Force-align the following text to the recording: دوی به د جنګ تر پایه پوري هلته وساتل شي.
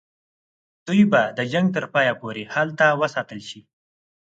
دوی 0.87 1.03
به 1.11 1.21
د 1.37 1.39
جنګ 1.53 1.67
تر 1.75 1.85
پایه 1.93 2.13
پوري 2.21 2.43
هلته 2.53 2.85
وساتل 3.01 3.39
شي. 3.49 3.61